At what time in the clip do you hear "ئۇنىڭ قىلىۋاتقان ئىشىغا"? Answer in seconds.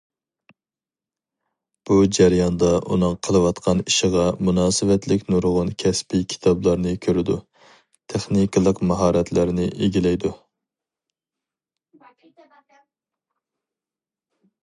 2.95-4.23